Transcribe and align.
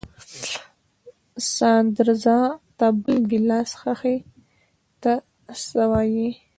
ساندرزه 1.53 2.37
ته 2.77 2.87
بل 3.01 3.17
ګیلاس 3.31 3.69
څښې، 3.81 4.15
ته 5.01 5.11
څه 5.65 5.83
وایې؟ 5.91 6.29